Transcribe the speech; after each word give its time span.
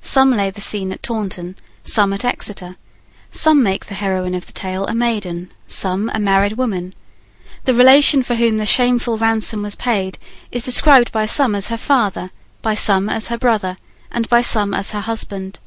Some 0.00 0.30
lay 0.30 0.48
the 0.48 0.62
scene 0.62 0.92
at 0.92 1.02
Taunton, 1.02 1.54
some 1.82 2.14
at 2.14 2.24
Exeter. 2.24 2.76
Some 3.28 3.62
make 3.62 3.84
the 3.84 3.96
heroine 3.96 4.34
of 4.34 4.46
the 4.46 4.52
tale 4.54 4.86
a 4.86 4.94
maiden, 4.94 5.50
some 5.66 6.10
a 6.14 6.18
married 6.18 6.54
woman. 6.54 6.94
The 7.66 7.74
relation 7.74 8.22
for 8.22 8.36
whom 8.36 8.56
the 8.56 8.64
shameful 8.64 9.18
ransom 9.18 9.60
was 9.60 9.74
paid 9.74 10.16
is 10.50 10.62
described 10.64 11.12
by 11.12 11.26
some 11.26 11.54
as 11.54 11.68
her 11.68 11.76
father, 11.76 12.30
by 12.62 12.72
some 12.72 13.10
as 13.10 13.28
her 13.28 13.36
brother, 13.36 13.76
and 14.10 14.26
by 14.30 14.40
some 14.40 14.72
as 14.72 14.92
her 14.92 15.00
husband. 15.00 15.60